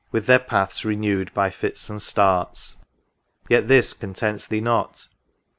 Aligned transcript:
with 0.11 0.25
their 0.25 0.39
paths 0.39 0.83
renewed 0.83 1.31
By 1.35 1.51
fits 1.51 1.87
and 1.87 2.01
starts, 2.01 2.77
yet 3.49 3.67
this 3.67 3.93
contents 3.93 4.47
thee 4.47 4.59
not. 4.59 5.07